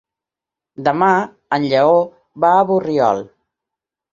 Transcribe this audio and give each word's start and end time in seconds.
Demà 0.87 1.09
en 1.59 1.67
Lleó 1.73 1.99
va 2.47 2.55
a 2.55 2.65
Borriol. 2.73 3.23